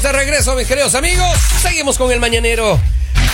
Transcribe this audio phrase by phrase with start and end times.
[0.00, 1.28] Estamos de regreso, mis queridos amigos.
[1.60, 2.80] Seguimos con el mañanero.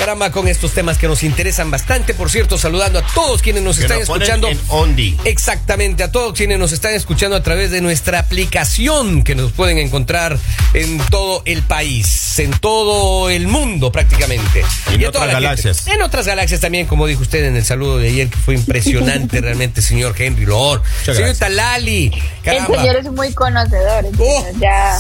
[0.01, 2.13] Caramba, con estos temas que nos interesan bastante.
[2.13, 4.49] Por cierto, saludando a todos quienes nos Que están nos escuchando.
[4.49, 5.17] en Ondi.
[5.25, 9.79] Exactamente, a todos quienes nos están escuchando a través de nuestra aplicación que nos pueden
[9.79, 10.39] encontrar
[10.75, 14.65] en todo el país, en todo el mundo prácticamente.
[14.89, 15.33] En a toda otras gente.
[15.35, 15.87] galaxias.
[15.87, 19.41] En otras galaxias también, como dijo usted en el saludo de ayer, que fue impresionante
[19.41, 20.83] realmente, señor Henry Lord.
[20.99, 22.07] Muchas Señorita Lali.
[22.07, 22.81] El Caramba.
[22.81, 24.47] señor es muy conocedor, Oh.
[24.61, 24.99] ya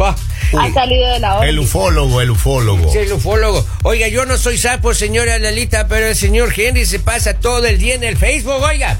[0.00, 0.16] Va.
[0.58, 1.62] ha salido de la El onda.
[1.62, 2.90] ufólogo, el ufólogo.
[2.92, 3.66] Sí, el ufólogo.
[3.82, 7.78] Oiga, yo no soy sapo, señora Lalita, pero el señor Henry se pasa todo el
[7.78, 8.96] día en el Facebook, oiga.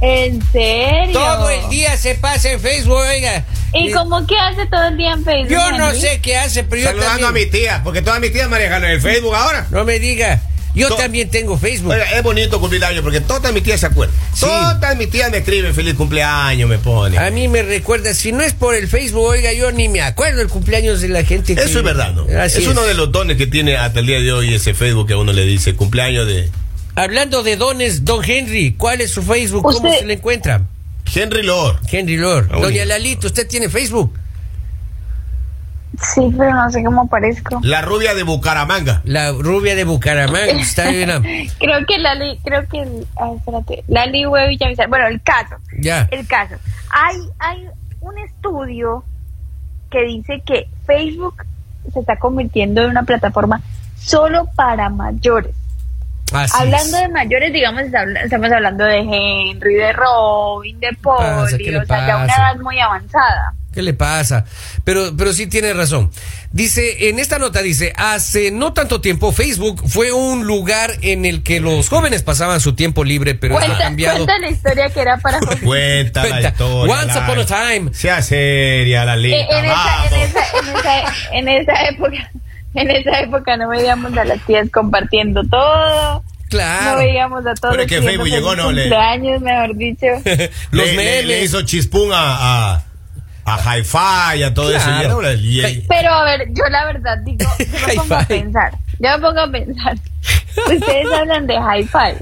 [0.00, 1.12] ¿En serio?
[1.12, 3.44] Todo el día se pasa en Facebook, oiga.
[3.72, 5.48] ¿Y Eh, cómo que hace todo el día en Facebook?
[5.52, 6.00] Yo no Henry?
[6.00, 9.00] sé qué hace, pero yo Saludando a mi tía, porque todas mis tías manejan el
[9.00, 9.66] Facebook ahora.
[9.70, 10.40] No me diga.
[10.74, 11.92] Yo To- también tengo Facebook.
[11.92, 14.16] Oiga, es bonito cumplir años porque todas mis tías se acuerdan.
[14.34, 14.40] Sí.
[14.46, 17.18] Todas mis tías me escriben feliz cumpleaños, me ponen.
[17.20, 20.40] A mí me recuerda, si no es por el Facebook, oiga, yo ni me acuerdo
[20.40, 21.54] el cumpleaños de la gente.
[21.54, 22.26] que- Eso es verdad, ¿no?
[22.40, 25.06] Así es uno de los dones que tiene hasta el día de hoy ese Facebook
[25.08, 26.50] que a uno le dice cumpleaños de
[26.94, 29.62] Hablando de dones, don Henry, ¿cuál es su Facebook?
[29.62, 30.66] ¿Cómo Usted- se le encuentra?
[31.14, 31.78] Henry Lord.
[31.90, 32.48] Henry Lord.
[32.50, 32.84] Ah, Doña.
[32.86, 34.12] Lalito, ¿usted tiene Facebook?
[36.00, 37.60] Sí, pero no sé cómo parezco.
[37.62, 39.02] La rubia de Bucaramanga.
[39.04, 40.46] La rubia de Bucaramanga.
[40.52, 41.10] Está bien.
[41.58, 42.82] Creo que Lali, creo que,
[43.20, 44.88] ah, espérate, Lali Hue Villamizar.
[44.88, 46.08] Bueno, el caso, Ya.
[46.10, 46.54] el caso.
[46.90, 47.66] Hay, hay
[48.00, 49.04] un estudio
[49.90, 51.44] que dice que Facebook
[51.92, 53.60] se está convirtiendo en una plataforma
[53.98, 55.54] solo para mayores.
[56.32, 57.02] Así Hablando es.
[57.02, 57.82] de mayores, digamos,
[58.24, 61.46] estamos hablando de Henry, de Robin, de pasa?
[61.50, 62.42] Polly, ¿Qué le o sea, ya una pasa?
[62.52, 63.54] edad muy avanzada.
[63.72, 64.44] ¿Qué le pasa?
[64.84, 66.10] Pero, pero sí tiene razón.
[66.50, 71.42] Dice, en esta nota dice, hace no tanto tiempo Facebook fue un lugar en el
[71.42, 74.26] que los jóvenes pasaban su tiempo libre, pero esto ha Cuenta, cambiado.
[74.26, 75.62] cuenta la historia que era para jóvenes.
[75.64, 76.48] Cuenta la Cuenta.
[76.50, 76.94] historia.
[76.94, 77.94] Once la- upon a time.
[77.94, 79.58] Sea seria, la Eh, lista.
[79.58, 82.30] en, en, esa, en, esa, en esa época
[82.80, 86.98] en esa época no veíamos a las tías compartiendo todo no Claro.
[86.98, 88.70] veíamos a todos Pero es que Facebook llegó, ¿no?
[88.72, 90.06] Le- cumpleaños mejor dicho
[90.70, 91.24] Los le, le- memes.
[91.26, 92.82] le hizo chispún a, a,
[93.46, 94.84] a Hi-Fi, a todo eso.
[94.84, 95.02] Claro.
[95.08, 98.24] Y ahora- y- y- pero a ver yo la verdad digo yo me pongo a
[98.24, 99.96] pensar yo me pongo a pensar
[100.66, 102.18] ustedes hablan de hi-fi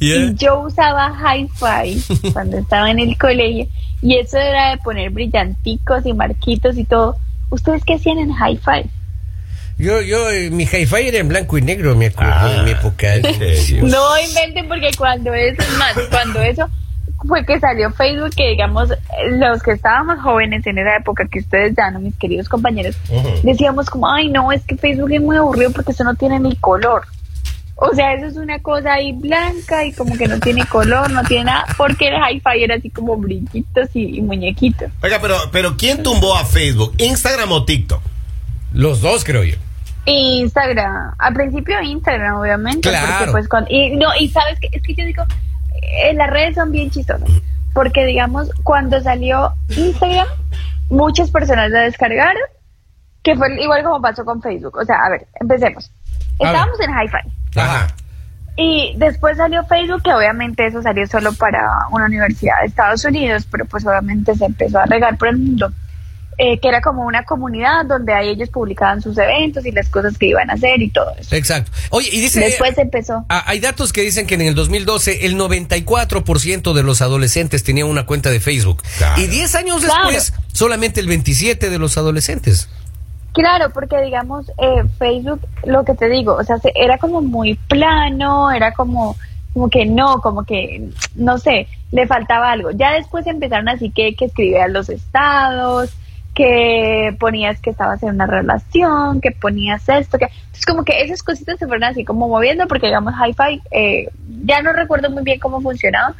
[0.00, 0.16] yeah.
[0.16, 2.02] y yo usaba hi-fi
[2.32, 3.66] cuando estaba en el colegio
[4.00, 7.16] y eso era de poner brillanticos y marquitos y todo
[7.50, 8.88] ustedes qué hacían en hi-fi
[9.78, 12.70] Yo, yo, eh, mi hi-fi era en blanco y negro, me acuerdo, Ah, en mi
[12.70, 13.14] época.
[13.14, 13.22] ¿en?
[13.82, 16.66] No inventen porque cuando eso es más, cuando eso
[17.26, 18.88] fue que salió Facebook, que digamos,
[19.32, 22.96] los que estábamos jóvenes en esa época, que ustedes ya no, mis queridos compañeros,
[23.42, 26.56] decíamos como, ay no, es que Facebook es muy aburrido porque eso no tiene ni
[26.56, 27.02] color.
[27.78, 31.22] O sea, eso es una cosa ahí blanca y como que no tiene color, no
[31.24, 34.90] tiene nada, porque el hi-fi era así como brillitos y, y muñequitos.
[35.02, 36.94] Oiga, pero, pero ¿quién tumbó a Facebook?
[36.96, 38.00] ¿Instagram o TikTok?
[38.72, 39.56] Los dos, creo yo.
[40.06, 43.06] Instagram, al principio Instagram, obviamente, Claro.
[43.18, 45.24] porque pues cuando, y no, y sabes que es que yo digo,
[45.82, 47.28] eh, las redes son bien chistosas,
[47.74, 50.26] porque digamos, cuando salió Instagram,
[50.90, 52.40] muchas personas la descargaron,
[53.22, 55.90] que fue igual como pasó con Facebook, o sea, a ver, empecemos.
[56.38, 57.86] Estábamos en Hi-Fi Ajá.
[58.56, 63.46] y después salió Facebook, que obviamente eso salió solo para una universidad de Estados Unidos,
[63.50, 65.72] pero pues obviamente se empezó a regar por el mundo.
[66.38, 70.18] Eh, que era como una comunidad donde ahí ellos publicaban sus eventos y las cosas
[70.18, 71.34] que iban a hacer y todo eso.
[71.34, 71.70] Exacto.
[71.90, 72.40] Oye, y dice...
[72.40, 73.24] Después empezó.
[73.28, 77.88] Ah, Hay datos que dicen que en el 2012 el 94% de los adolescentes tenían
[77.88, 78.82] una cuenta de Facebook.
[78.98, 79.20] Claro.
[79.22, 80.08] Y 10 años Claro.
[80.08, 82.68] después, solamente el 27% de los adolescentes.
[83.32, 87.54] Claro, porque digamos, eh, Facebook, lo que te digo, o sea, se- era como muy
[87.68, 89.14] plano, era como,
[89.52, 92.70] como que no, como que, no sé, le faltaba algo.
[92.70, 95.90] Ya después empezaron así que, que escribías los estados,
[96.36, 100.26] que ponías que estabas en una relación, que ponías esto, que...
[100.26, 104.10] Entonces como que esas cositas se fueron así como moviendo, porque digamos, Hi-Fi, eh,
[104.44, 106.14] ya no recuerdo muy bien cómo funcionaba,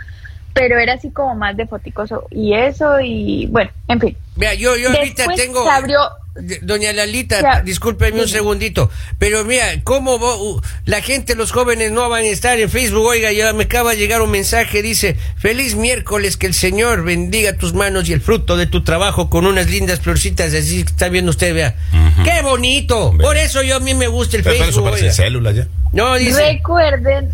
[0.54, 4.16] pero era así como más de foticos y eso, y bueno, en fin.
[4.36, 5.64] Vea, yo, yo ahorita Después tengo...
[5.64, 5.98] se abrió
[6.38, 7.62] D- Doña Lalita, Ya.
[7.62, 12.26] discúlpeme un segundito, pero mira, ¿cómo vo- uh, la gente, los jóvenes no van a
[12.26, 13.06] estar en Facebook?
[13.06, 17.54] Oiga, ya me acaba de llegar un mensaje, dice, feliz miércoles, que el Señor bendiga
[17.54, 21.08] tus manos y el fruto de tu trabajo con unas lindas florcitas, así que está
[21.08, 21.74] viendo usted, vea.
[22.22, 23.14] ¡Qué bonito!
[23.18, 24.84] Por eso yo a mí me gusta el Pero eso Facebook.
[24.84, 25.14] parecen oiga.
[25.14, 25.68] células ya.
[25.94, 26.38] No, dice...
[26.52, 27.30] Recuerden,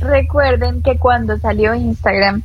[0.00, 2.42] recuerden que cuando salió Instagram,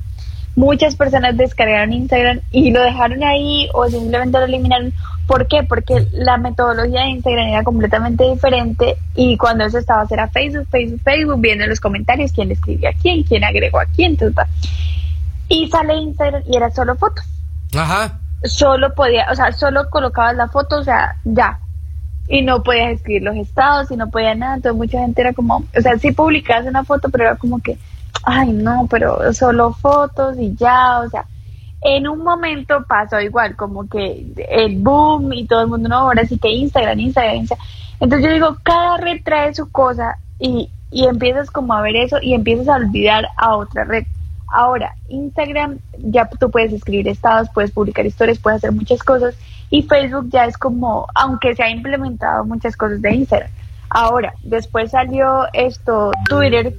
[0.55, 4.93] muchas personas descargaron Instagram y lo dejaron ahí o simplemente lo eliminaron.
[5.27, 5.63] ¿Por qué?
[5.63, 11.01] Porque la metodología de Instagram era completamente diferente y cuando eso estaba era Facebook, Facebook,
[11.03, 14.29] Facebook, viendo en los comentarios quién le escribió a quién, quién agregó a quién, ta,
[14.31, 14.47] ta.
[15.47, 17.25] y sale Instagram y era solo fotos.
[17.75, 18.19] Ajá.
[18.43, 21.59] Solo podía, o sea, solo colocabas la foto, o sea, ya,
[22.31, 25.57] y no podías escribir los estados y no podía nada, entonces mucha gente era como,
[25.57, 27.77] o sea, sí publicabas una foto, pero era como que,
[28.23, 31.25] ay no, pero solo fotos y ya, o sea,
[31.81, 36.25] en un momento pasó igual, como que el boom y todo el mundo, no, ahora
[36.25, 37.65] sí que Instagram, Instagram, Instagram.
[37.99, 42.17] Entonces yo digo, cada red trae su cosa y, y empiezas como a ver eso
[42.21, 44.05] y empiezas a olvidar a otra red.
[44.53, 49.35] Ahora, Instagram, ya tú puedes escribir estados, puedes publicar historias, puedes hacer muchas cosas.
[49.69, 53.49] Y Facebook ya es como, aunque se ha implementado muchas cosas de Instagram.
[53.89, 56.73] Ahora, después salió esto, Twitter,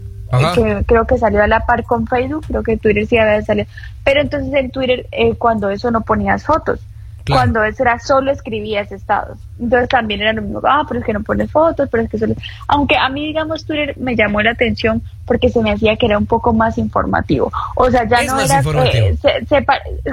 [0.54, 3.66] que creo que salió a la par con Facebook, creo que Twitter sí había salido.
[4.04, 6.80] Pero entonces en Twitter, eh, cuando eso no ponías fotos.
[7.28, 9.38] Cuando eso era solo escribías estados.
[9.60, 12.18] Entonces también era lo mismo, ah, pero es que no pones fotos, pero es que
[12.18, 12.34] solo...
[12.66, 16.18] Aunque a mí, digamos, Twitter me llamó la atención porque se me hacía que era
[16.18, 17.52] un poco más informativo.
[17.76, 18.60] O sea, ya no era...
[18.92, 19.16] Eh,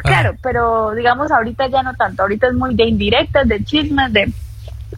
[0.03, 2.21] claro, pero digamos, ahorita ya no tanto.
[2.21, 4.31] Ahorita es muy de indirectas, de chismes, de...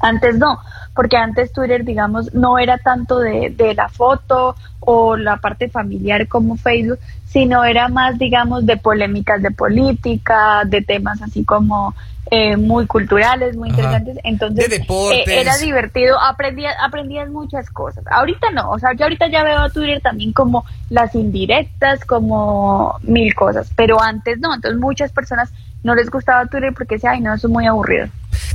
[0.02, 0.60] Antes no,
[0.96, 6.28] porque antes Twitter, digamos, no era tanto de, de la foto o la parte familiar
[6.28, 11.96] como Facebook, sino era más, digamos, de polémicas de política, de temas así como
[12.30, 14.18] eh, muy culturales, muy interesantes.
[14.24, 18.04] Entonces, eh, era divertido, aprendías, aprendías muchas cosas.
[18.10, 22.98] Ahorita no, o sea, yo ahorita ya veo a Twitter también como las indirectas, como
[23.04, 25.52] mil cosas, pero antes no, entonces muchas personas
[25.84, 28.08] no les gustaba Twitter porque decían, ay, no, eso es muy aburrido.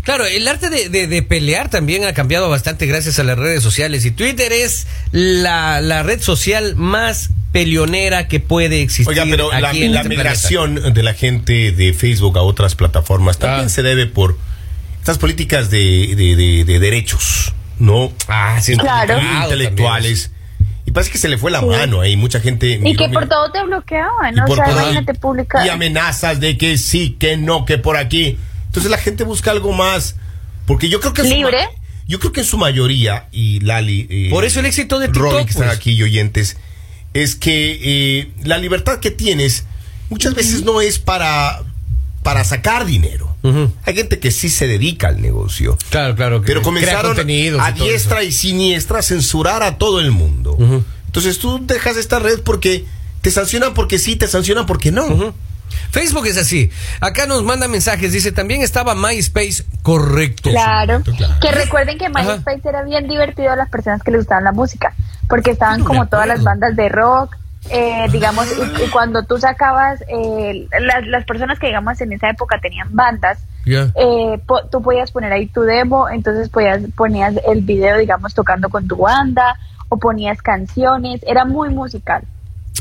[0.02, 4.12] Claro, el arte de, pelear también ha cambiado bastante gracias a las redes sociales y
[4.12, 9.08] Twitter es la, la red social más peleonera que puede existir.
[9.08, 13.68] Oiga, pero la, este migración de la gente de Facebook a otras plataformas también ah.
[13.68, 14.36] se debe por
[15.00, 18.12] estas políticas de, de, derechos, ¿no?
[18.28, 19.18] Ah, sí, claro.
[19.42, 20.30] Intelectuales.
[20.96, 22.80] Parece que se le fue la mano ahí, mucha gente...
[22.82, 24.46] Y que por todo te bloqueaban, ¿no?
[24.48, 25.66] O sea, imagínate publicar...
[25.66, 28.38] Y amenazas de que sí, que no, que por aquí.
[28.64, 30.16] Entonces la gente busca algo más,
[30.64, 31.22] porque yo creo que...
[31.24, 31.68] ¿Libre?
[32.08, 34.06] yo creo que en su mayoría, y Lali...
[34.08, 35.76] Eh, por eso el éxito de TikTok, que están pues.
[35.76, 36.56] aquí y oyentes,
[37.12, 39.66] es que eh, la libertad que tienes
[40.08, 41.62] muchas veces no es para,
[42.22, 43.35] para sacar dinero.
[43.84, 45.78] Hay gente que sí se dedica al negocio.
[45.90, 46.42] Claro, claro.
[46.44, 47.16] pero comenzaron
[47.60, 50.56] a diestra y siniestra a censurar a todo el mundo.
[51.06, 52.84] Entonces tú dejas esta red porque
[53.22, 55.34] te sancionan porque sí, te sancionan porque no.
[55.90, 56.70] Facebook es así.
[57.00, 58.12] Acá nos manda mensajes.
[58.12, 60.50] Dice, también estaba MySpace correcto.
[60.50, 61.02] Claro.
[61.40, 64.94] Que recuerden que MySpace era bien divertido a las personas que les gustaban la música.
[65.28, 67.36] Porque estaban como todas las bandas de rock.
[67.70, 70.68] Eh, digamos, y, cuando tú sacabas, eh,
[71.08, 74.40] las, personas que digamos en esa época tenían bandas, eh,
[74.70, 78.96] tú podías poner ahí tu demo, entonces podías, ponías el video, digamos, tocando con tu
[78.96, 79.56] banda,
[79.88, 82.22] o ponías canciones, era muy musical.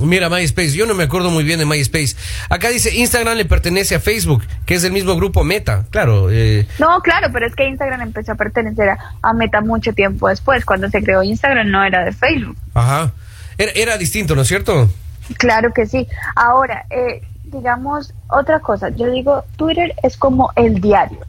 [0.02, 2.18] Mira, MySpace, yo no me acuerdo muy bien de MySpace.
[2.50, 6.30] Acá dice Instagram le pertenece a Facebook, que es el mismo grupo Meta, claro.
[6.32, 6.68] Eh.
[6.80, 8.90] No, claro, pero es que Instagram empezó a pertenecer
[9.22, 10.66] a, Meta mucho tiempo después.
[10.66, 12.58] Cuando se creó Instagram no era de Facebook.
[12.74, 13.14] Ajá.
[13.57, 14.90] Era, distinto, ¿no es cierto?
[15.38, 16.07] Claro que sí.
[16.36, 18.89] Ahora, eh, digamos, otra cosa.
[18.89, 21.20] Yo digo, Twitter es como el diario.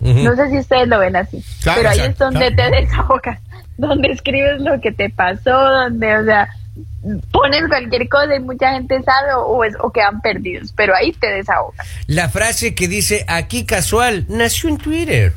[0.00, 3.38] No sé si ustedes lo ven así, pero ahí es donde te desahogas,
[3.78, 6.48] donde escribes lo que te pasó, donde, o sea
[7.30, 11.86] pones cualquier cosa y mucha gente sabe o, o quedan perdidos, pero ahí te desahogas.
[12.06, 15.32] La frase que dice aquí casual nació en Twitter.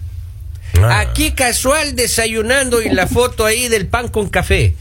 [0.82, 1.00] Ah.
[1.00, 4.76] Aquí casual desayunando y la foto ahí del pan con café.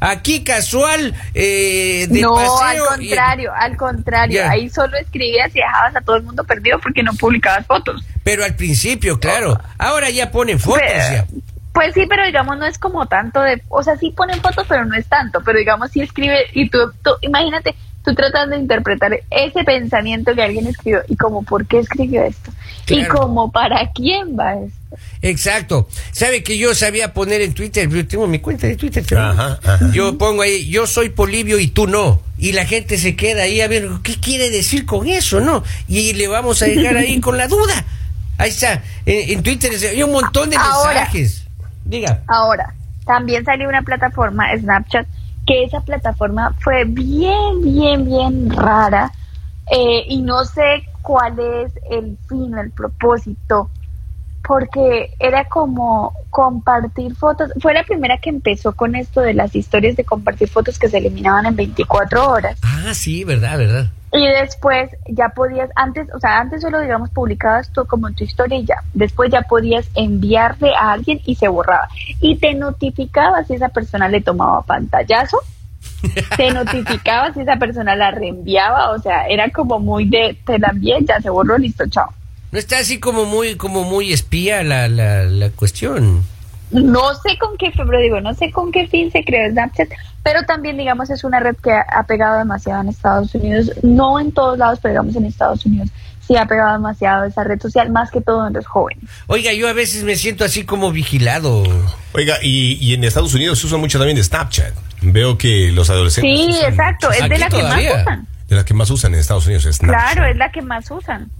[0.00, 4.42] Aquí casual eh, de No, al contrario, al contrario.
[4.48, 8.04] Ahí solo escribías y dejabas a todo el mundo perdido porque no publicabas fotos.
[8.22, 9.58] Pero al principio, claro.
[9.78, 10.82] Ahora ya ponen fotos.
[10.86, 11.26] ya.
[11.72, 14.84] Pues sí, pero digamos no es como tanto de, o sea, sí ponen fotos, pero
[14.84, 19.20] no es tanto, pero digamos sí escribe y tú, tú imagínate, tú tratas de interpretar
[19.30, 22.50] ese pensamiento que alguien escribió y como por qué escribió esto
[22.88, 24.78] y como para quién va esto.
[25.20, 25.88] Exacto.
[26.12, 29.04] Sabe que yo sabía poner en Twitter, yo tengo mi cuenta de Twitter.
[29.92, 32.22] Yo pongo ahí, yo soy Polivio y tú no.
[32.38, 35.62] Y la gente se queda ahí a ver qué quiere decir con eso, ¿no?
[35.88, 37.84] Y le vamos a dejar ahí con la duda.
[38.38, 38.82] Ahí está.
[39.04, 41.44] En, Twitter hay un montón de mensajes.
[41.84, 42.22] Diga.
[42.28, 42.74] Ahora,
[43.04, 45.06] también salió una plataforma, Snapchat,
[45.48, 49.10] que esa plataforma fue bien, bien, bien rara
[49.70, 53.70] eh, y no sé cuál es el fin, el propósito,
[54.46, 57.50] porque era como compartir fotos.
[57.60, 60.98] Fue la primera que empezó con esto de las historias de compartir fotos que se
[60.98, 62.58] eliminaban en 24 horas.
[62.62, 63.86] Ah, sí, verdad, verdad.
[64.12, 68.58] Y después ya podías, antes, o sea, antes solo, digamos, publicabas tú como tu historia
[68.58, 68.76] y ya.
[68.94, 71.88] Después ya podías enviarle a alguien y se borraba.
[72.20, 75.38] Y te notificaba si esa persona le tomaba pantallazo.
[76.36, 78.92] te notificaba si esa persona la reenviaba.
[78.92, 82.12] O sea, era como muy de, te la envié, ya se borró, listo, chao.
[82.50, 86.24] No está así como muy, como muy espía la, la, la cuestión.
[86.70, 89.88] No sé con qué, pero digo, no sé con qué fin se creó Snapchat,
[90.22, 94.32] pero también, digamos, es una red que ha pegado demasiado en Estados Unidos, no en
[94.32, 95.88] todos lados, pero digamos en Estados Unidos
[96.26, 99.02] sí ha pegado demasiado esa red social, más que todo en los jóvenes.
[99.28, 101.62] Oiga, yo a veces me siento así como vigilado.
[102.12, 104.74] Oiga, y, y en Estados Unidos se usa mucho también de Snapchat.
[105.00, 106.30] Veo que los adolescentes.
[106.38, 108.26] Sí, usan exacto, es de la que más usan.
[108.46, 110.12] De las que más usan en Estados Unidos es Snapchat.
[110.12, 111.30] Claro, es la que más usan.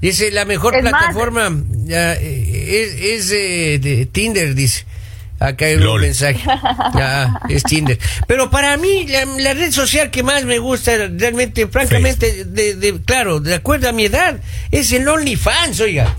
[0.00, 1.50] Dice, la mejor Es más- plataforma
[1.84, 4.84] ya, eh, es, es, eh, de Tinder, dice.
[5.40, 6.40] Acá hay un mensaje.
[6.94, 7.98] Ya, es Tinder.
[8.28, 13.00] Pero para mí, la, la red social que más me gusta, realmente, francamente, de, de-
[13.04, 14.38] claro, de acuerdo a mi edad,
[14.70, 16.16] es el OnlyFans, oiga.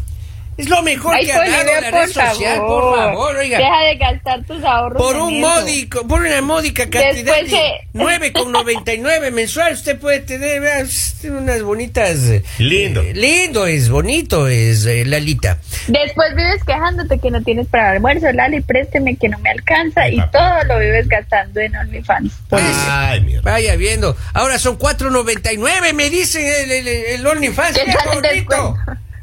[0.56, 2.98] Es lo mejor Ay, que ha dado la red social, por favor.
[3.00, 3.58] favor, oiga.
[3.58, 5.02] Deja de gastar tus ahorros.
[5.02, 10.62] Por un módico, por una módica cantidad Después de se- 9,99 mensual, usted puede tener
[10.62, 10.86] vea,
[11.32, 12.20] unas bonitas.
[12.26, 13.02] eh, Lindo.
[13.02, 15.58] eh, lindo es, bonito es, eh, Lalita.
[15.88, 20.16] Después vives quejándote que no tienes para almuerzo, Lali, présteme que no me alcanza Ay,
[20.16, 20.32] y papi.
[20.38, 22.32] todo lo vives gastando en OnlyFans.
[22.52, 23.52] Ay, mierda.
[23.52, 24.16] Vaya viendo.
[24.34, 27.76] Ahora son 4.99, me dicen el, el, el OnlyFans.
[27.80, 27.92] ¿Qué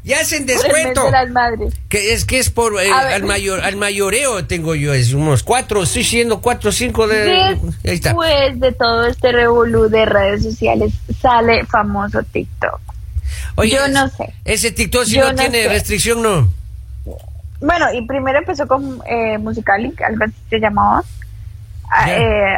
[0.03, 0.09] el bonito.
[0.09, 0.09] descuento?
[0.09, 1.05] Ya hacen Por el mes descuento.
[1.05, 1.73] de las.
[1.89, 5.83] Que es que es por eh, al mayor al mayoreo tengo yo, es unos cuatro,
[5.83, 7.57] estoy siendo cuatro, cinco de.
[7.83, 12.79] Después de todo este revolú de redes sociales, sale famoso TikTok.
[13.55, 14.33] Oye, yo no sé.
[14.45, 15.69] Ese TikTok si Yo no, no tiene sé.
[15.69, 16.49] restricción, no.
[17.59, 21.03] Bueno, y primero empezó con eh, Musicalic, algo así se llamaba.
[21.91, 22.57] Ah, eh,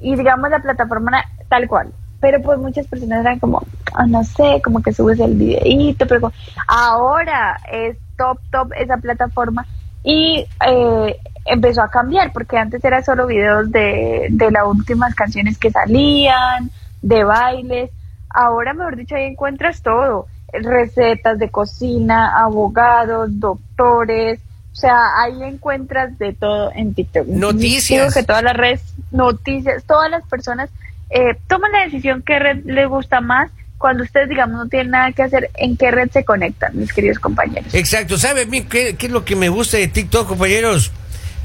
[0.00, 1.92] y digamos la plataforma tal cual.
[2.20, 3.62] Pero pues muchas personas eran como,
[3.94, 6.32] ah, no sé, como que subes el videíto, pero
[6.66, 9.66] ahora es top, top esa plataforma.
[10.04, 11.16] Y eh,
[11.46, 16.70] empezó a cambiar, porque antes era solo videos de, de las últimas canciones que salían,
[17.02, 17.90] de bailes.
[18.30, 20.26] Ahora, mejor dicho, ahí encuentras todo.
[20.52, 24.40] Recetas de cocina, abogados, doctores.
[24.72, 27.26] O sea, ahí encuentras de todo en TikTok.
[27.26, 28.00] Noticias.
[28.00, 30.70] Digo que todas las redes, noticias, todas las personas
[31.10, 35.12] eh, toman la decisión qué red les gusta más cuando ustedes, digamos, no tienen nada
[35.12, 37.72] que hacer, en qué red se conectan, mis queridos compañeros.
[37.74, 40.90] Exacto, ¿sabe a mí qué, qué es lo que me gusta de TikTok, compañeros?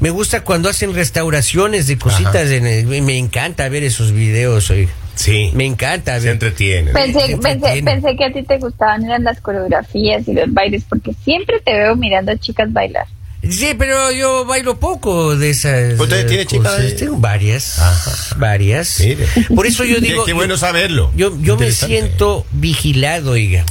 [0.00, 4.90] Me gusta cuando hacen restauraciones de cositas, en el- me encanta ver esos videos, oiga.
[5.14, 5.52] Sí.
[5.54, 6.32] Me encanta Se ver.
[6.32, 6.92] entretienen.
[6.92, 7.90] Pensé, pensé, entretiene.
[7.92, 11.72] pensé que a ti te gustaban eran las coreografías y los bailes, porque siempre te
[11.72, 13.06] veo mirando a chicas bailar.
[13.50, 15.98] Sí, pero yo bailo poco de esas.
[15.98, 16.96] ¿Usted eh, tiene chicas?
[16.96, 17.78] Tengo varias.
[17.78, 18.36] Ajá.
[18.36, 19.00] Varias.
[19.00, 19.26] Mire.
[19.54, 20.24] Por eso yo digo.
[20.24, 21.10] Qué, bueno saberlo.
[21.16, 23.64] Yo, yo me siento vigilado, oiga.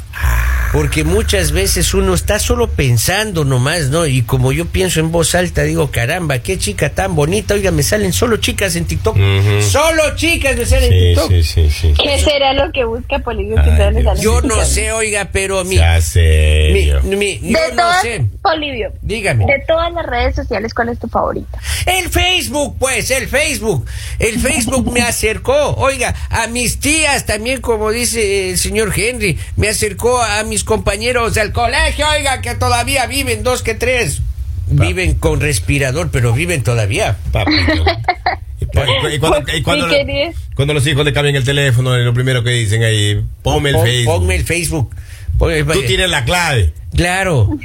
[0.73, 4.07] Porque muchas veces uno está solo pensando nomás, ¿no?
[4.07, 7.53] Y como yo pienso en voz alta, digo, caramba, qué chica tan bonita.
[7.53, 9.15] Oiga, me salen solo chicas en TikTok.
[9.61, 11.29] Solo chicas me salen en TikTok.
[11.31, 11.93] sí, sí, sí.
[12.01, 14.69] ¿Qué será lo que busca Polivio que Ay, salen Yo no chicas?
[14.69, 15.75] sé, oiga, pero mi.
[15.75, 15.99] Ya
[17.03, 18.25] mi, mi- yo De no todas, sé.
[18.41, 19.45] Polivio, Dígame.
[19.45, 21.59] de todas las redes sociales, ¿cuál es tu favorita?
[21.85, 23.85] El Facebook, pues, el Facebook.
[24.17, 29.69] El Facebook me acercó, oiga, a mis tías también, como dice el señor Henry, me
[29.69, 34.21] acercó a mis compañeros del colegio, oiga, que todavía viven, dos que tres.
[34.67, 37.17] Viven con respirador, pero viven todavía.
[37.31, 37.83] Papito.
[38.59, 39.87] Y cu- y cuando, y cuando-
[40.55, 43.85] cuando los hijos le cambian el teléfono, lo primero que dicen ahí, ponme el Pon-
[43.85, 44.13] Facebook.
[44.15, 44.95] Ponme el Facebook.
[45.37, 46.73] Ponme- Tú tienes la clave.
[46.95, 47.49] Claro.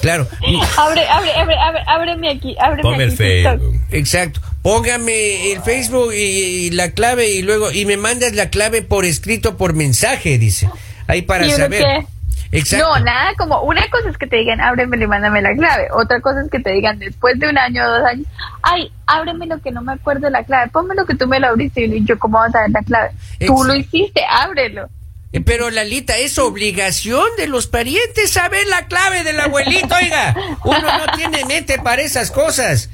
[0.00, 0.28] Claro.
[0.76, 3.58] Abre, abre, abre, abre, ábreme aquí, ábreme Ponme el aquí TikTok.
[3.60, 3.80] Facebook.
[3.90, 4.40] Exacto.
[4.62, 6.18] Póngame el Facebook y,
[6.66, 10.68] y la clave y luego y me mandas la clave por escrito por mensaje, dice.
[11.08, 11.82] Ahí para ¿Y uno saber.
[11.82, 12.06] qué?
[12.50, 12.86] Exacto.
[12.86, 15.88] No, nada como, una cosa es que te digan, ábremelo y mándame la clave.
[15.92, 18.26] Otra cosa es que te digan después de un año o dos años,
[18.62, 21.48] ay, ábreme lo que no me acuerdo la clave, ponme lo que tú me lo
[21.48, 23.10] abriste y yo, ¿cómo vas a ver la clave?
[23.44, 24.88] Tú Ex- lo hiciste, ábrelo.
[25.32, 30.34] Eh, Pero Lalita, es obligación de los parientes saber la clave del abuelito, oiga.
[30.64, 32.88] Uno no tiene mente para esas cosas.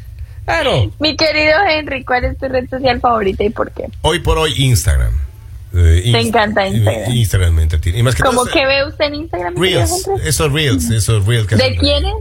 [0.45, 0.91] Claro.
[0.99, 3.85] Mi querido Henry, ¿cuál es tu red social favorita y por qué?
[4.03, 5.13] Hoy por hoy, Instagram.
[5.77, 7.03] Eh, Te Inst- encanta Instagram.
[7.11, 7.99] eh, Instagram me entretiene.
[7.99, 9.55] Y más que ¿Cómo todo, que ve usted en Instagram?
[9.57, 10.09] Reels.
[10.25, 12.15] Esos Reels, esos Reels que ¿De quiénes?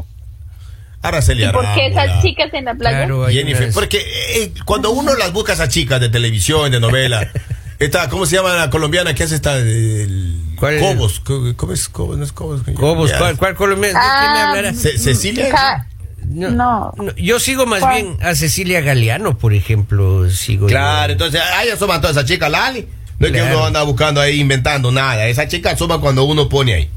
[1.01, 3.00] Araceli ¿Y por qué esas chicas en la playa?
[3.00, 3.72] Claro, Jennifer.
[3.74, 4.01] Porque
[4.38, 7.29] eh, cuando uno las busca a esas chicas de televisión, de novela,
[7.79, 9.57] esta, ¿cómo se llama la colombiana que hace esta?
[9.57, 10.39] El.
[10.57, 11.19] Cobos.
[11.19, 12.17] Co- ¿Cómo es Cobos?
[12.17, 12.62] No es Cobos.
[12.75, 13.17] Cobos, Ya.
[13.19, 14.00] ¿cuál, cuál colombiano?
[14.00, 15.50] ¿De quién me Ah, Cecilia.
[15.50, 15.88] Ca-
[16.25, 16.93] No.
[17.17, 17.95] Yo sigo más ¿Cuál?
[18.01, 20.29] bien a Cecilia Galeano, por ejemplo.
[20.29, 21.12] Sigo Claro, yo.
[21.13, 22.88] entonces, ahí asoman todas esas chicas, Lali.
[23.32, 25.25] No es que uno anda buscando ahí, inventando nada.
[25.27, 26.89] Esa chica asoma cuando uno pone ahí.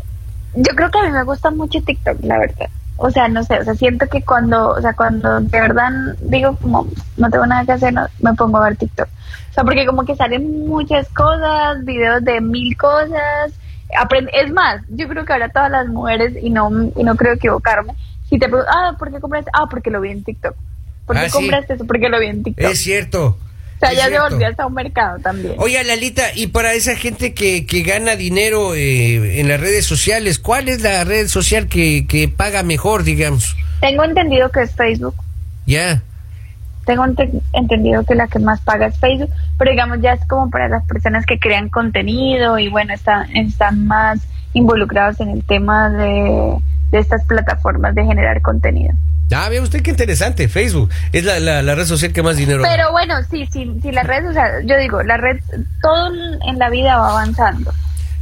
[0.54, 2.68] Yo creo que a mí me gusta mucho TikTok, la verdad.
[2.98, 5.90] O sea, no sé, o sea, siento que cuando, o sea, cuando de verdad
[6.22, 6.86] digo como
[7.18, 9.06] no tengo nada que hacer, no, me pongo a ver TikTok.
[9.50, 13.52] O sea, porque como que salen muchas cosas, videos de mil cosas.
[14.02, 17.34] aprend- es más, yo creo que ahora todas las mujeres, y no, y no creo
[17.34, 17.92] equivocarme,
[18.28, 19.50] si te preguntan, ah, ¿por qué compraste?
[19.54, 20.54] Ah, porque lo vi en TikTok.
[21.06, 21.32] ¿Por qué Ah, sí.
[21.32, 21.84] compraste eso?
[21.86, 22.64] Porque lo vi en TikTok.
[22.70, 23.38] Es cierto.
[23.76, 24.28] O sea, es ya se cierto.
[24.30, 25.54] volvió hasta un mercado también.
[25.58, 30.38] Oye, Lalita, y para esa gente que, que gana dinero eh, en las redes sociales,
[30.38, 33.56] ¿cuál es la red social que, que paga mejor, digamos?
[33.80, 35.14] Tengo entendido que es Facebook.
[35.66, 36.02] Ya.
[36.86, 40.48] Tengo ente- entendido que la que más paga es Facebook, pero digamos ya es como
[40.50, 44.20] para las personas que crean contenido y bueno, están, están más
[44.52, 46.56] involucrados en el tema de,
[46.92, 48.94] de estas plataformas de generar contenido.
[49.34, 50.48] Ah, ve usted qué interesante.
[50.48, 53.90] Facebook es la, la, la red social que más dinero Pero bueno, sí, sí, sí,
[53.92, 55.38] la red, o sea, yo digo, la red,
[55.82, 56.08] todo
[56.46, 57.72] en- la vida va avanzando.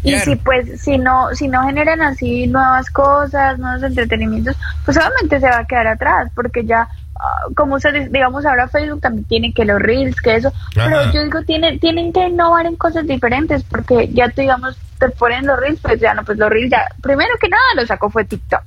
[0.02, 5.40] Y si pues, si no, si no generan así nuevas cosas, nuevos entretenimientos, pues obviamente
[5.40, 9.52] se va a quedar atrás, porque ya, ah, como ustedes, digamos, ahora Facebook también tiene
[9.54, 10.52] que los reels, que eso,
[10.84, 15.08] pero yo digo, tienen, tienen que innovar en cosas diferentes, porque ya tú, digamos, te
[15.11, 18.11] ponen los reels, pues ya no, pues los reels ya, primero que nada lo sacó
[18.11, 18.61] fue TikTok.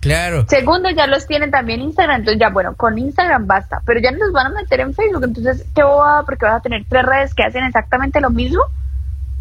[0.00, 0.46] Claro.
[0.48, 4.18] Segundo, ya los tienen también Instagram, entonces ya, bueno, con Instagram basta, pero ya no
[4.18, 6.24] los van a meter en Facebook, entonces, ¿qué bobada?
[6.24, 8.62] Porque vas a tener tres redes que hacen exactamente lo mismo.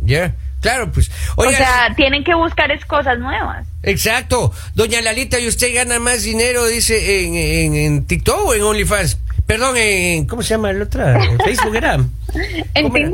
[0.04, 0.34] Ya.
[0.62, 1.10] Claro, pues.
[1.38, 3.66] Oiga, o sea, tienen que buscar es cosas nuevas.
[3.82, 4.51] exacto.
[4.75, 9.18] Doña Lalita, ¿y usted gana más dinero, dice, en, en, en TikTok o en OnlyFans?
[9.46, 10.25] Perdón, en.
[10.28, 11.24] ¿Cómo se llama el otra?
[11.24, 11.98] ¿En Facebook era?
[11.98, 13.10] ¿Cómo era?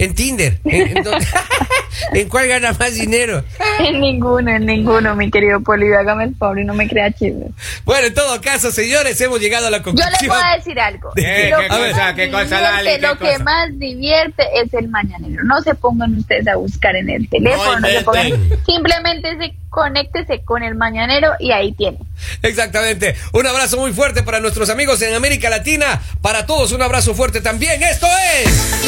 [0.00, 0.58] En Tinder.
[0.64, 1.04] ¿En, en
[2.14, 3.44] ¿En cuál gana más dinero?
[3.78, 7.50] En ninguno, en ninguno, mi querido Polivio, hágame el favor y no me crea chismes.
[7.84, 10.12] Bueno, en todo caso, señores, hemos llegado a la Yo conclusión.
[10.20, 11.10] les voy a decir algo.
[11.14, 13.44] ¿De Lo qué que cosa, más qué cosa, Lali, qué Lo que cosa?
[13.44, 15.44] más divierte es el mañanero.
[15.44, 18.32] No se pongan ustedes a buscar en el teléfono, no, se pongan.
[18.64, 21.98] Simplemente se conéctese con el mañanero y ahí tiene.
[22.42, 23.16] Exactamente.
[23.32, 26.02] Un abrazo muy fuerte para nuestros amigos en América Latina.
[26.20, 27.82] Para todos, un abrazo fuerte también.
[27.82, 28.82] Esto es.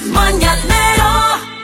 [0.00, 1.55] El mañanero